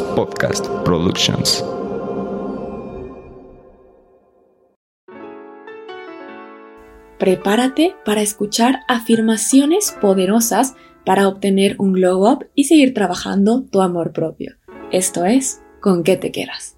[0.00, 1.62] Podcast Productions.
[7.18, 10.74] Prepárate para escuchar afirmaciones poderosas
[11.04, 14.54] para obtener un glow up y seguir trabajando tu amor propio.
[14.90, 16.76] Esto es, ¿con qué te quedas?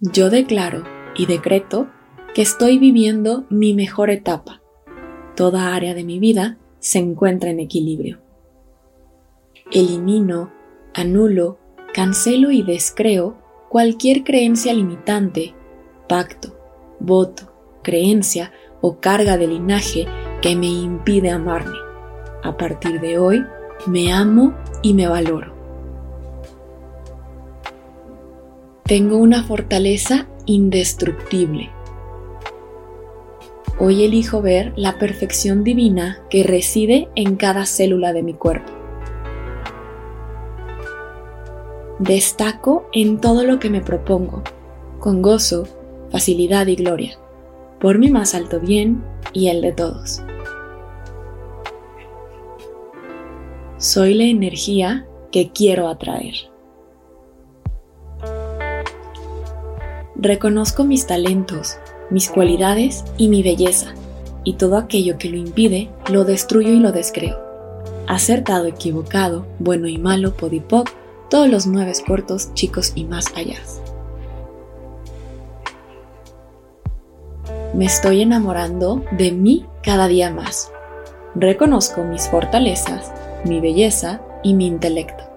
[0.00, 0.84] Yo declaro
[1.14, 1.88] y decreto
[2.34, 4.60] que estoy viviendo mi mejor etapa.
[5.40, 8.18] Toda área de mi vida se encuentra en equilibrio.
[9.72, 10.52] Elimino,
[10.92, 11.56] anulo,
[11.94, 13.38] cancelo y descreo
[13.70, 15.54] cualquier creencia limitante,
[16.10, 16.54] pacto,
[16.98, 17.50] voto,
[17.82, 20.06] creencia o carga de linaje
[20.42, 21.78] que me impide amarme.
[22.42, 23.42] A partir de hoy,
[23.86, 25.54] me amo y me valoro.
[28.84, 31.70] Tengo una fortaleza indestructible.
[33.82, 38.70] Hoy elijo ver la perfección divina que reside en cada célula de mi cuerpo.
[41.98, 44.42] Destaco en todo lo que me propongo,
[44.98, 45.66] con gozo,
[46.10, 47.18] facilidad y gloria,
[47.80, 50.22] por mi más alto bien y el de todos.
[53.78, 56.34] Soy la energía que quiero atraer.
[60.16, 61.78] Reconozco mis talentos,
[62.10, 63.94] mis cualidades y mi belleza,
[64.44, 67.38] y todo aquello que lo impide lo destruyo y lo descreo.
[68.06, 70.90] Acertado, equivocado, bueno y malo, podipoc,
[71.28, 73.56] todos los nueve cortos, chicos y más allá.
[77.72, 80.72] Me estoy enamorando de mí cada día más.
[81.36, 83.12] Reconozco mis fortalezas,
[83.44, 85.29] mi belleza y mi intelecto.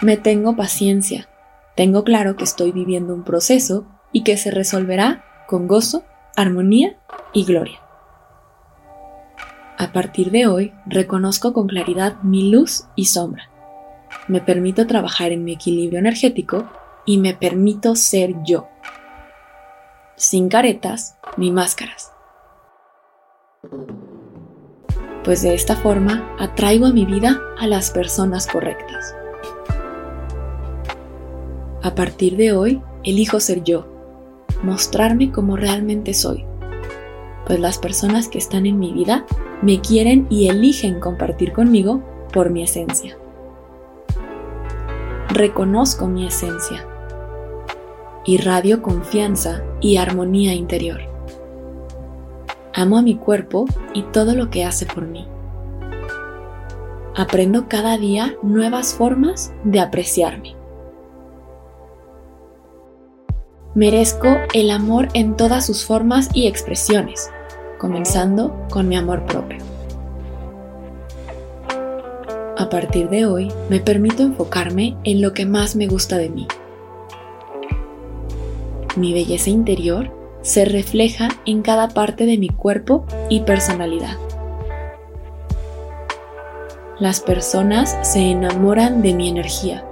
[0.00, 1.28] Me tengo paciencia.
[1.76, 6.04] Tengo claro que estoy viviendo un proceso y que se resolverá con gozo,
[6.36, 6.96] armonía
[7.34, 7.80] y gloria.
[9.76, 13.50] A partir de hoy reconozco con claridad mi luz y sombra.
[14.26, 16.70] Me permito trabajar en mi equilibrio energético
[17.04, 18.68] y me permito ser yo.
[20.16, 22.12] Sin caretas ni máscaras.
[25.24, 29.14] Pues de esta forma atraigo a mi vida a las personas correctas.
[31.82, 33.86] A partir de hoy, elijo ser yo,
[34.62, 36.44] mostrarme como realmente soy,
[37.46, 39.24] pues las personas que están en mi vida
[39.62, 42.02] me quieren y eligen compartir conmigo
[42.34, 43.16] por mi esencia.
[45.30, 46.86] Reconozco mi esencia.
[48.26, 51.00] Irradio confianza y armonía interior.
[52.74, 53.64] Amo a mi cuerpo
[53.94, 55.26] y todo lo que hace por mí.
[57.16, 60.59] Aprendo cada día nuevas formas de apreciarme.
[63.80, 67.30] Merezco el amor en todas sus formas y expresiones,
[67.78, 69.56] comenzando con mi amor propio.
[72.58, 76.46] A partir de hoy, me permito enfocarme en lo que más me gusta de mí.
[78.96, 84.18] Mi belleza interior se refleja en cada parte de mi cuerpo y personalidad.
[86.98, 89.89] Las personas se enamoran de mi energía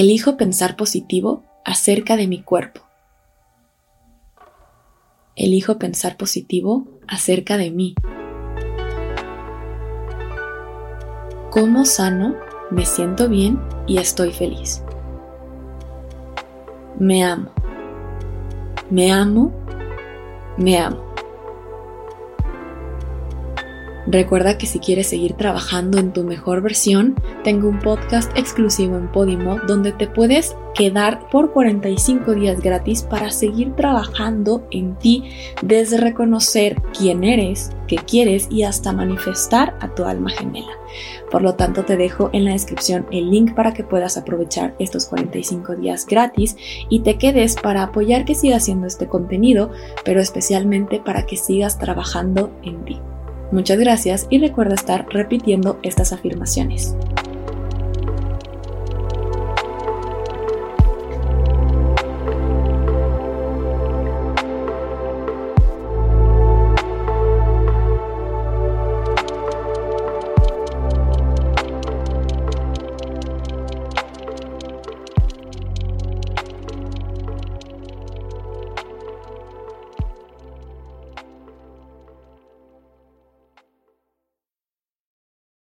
[0.00, 2.82] Elijo pensar positivo acerca de mi cuerpo.
[5.34, 7.96] Elijo pensar positivo acerca de mí.
[11.50, 12.36] Como sano,
[12.70, 14.84] me siento bien y estoy feliz.
[17.00, 17.50] Me amo.
[18.90, 19.52] Me amo.
[20.58, 21.07] Me amo.
[24.10, 27.14] Recuerda que si quieres seguir trabajando en tu mejor versión,
[27.44, 33.30] tengo un podcast exclusivo en Podimo donde te puedes quedar por 45 días gratis para
[33.30, 35.24] seguir trabajando en ti
[35.60, 40.72] desde reconocer quién eres, qué quieres y hasta manifestar a tu alma gemela.
[41.30, 45.04] Por lo tanto, te dejo en la descripción el link para que puedas aprovechar estos
[45.04, 46.56] 45 días gratis
[46.88, 49.70] y te quedes para apoyar que siga haciendo este contenido,
[50.02, 52.98] pero especialmente para que sigas trabajando en ti.
[53.50, 56.94] Muchas gracias y recuerda estar repitiendo estas afirmaciones.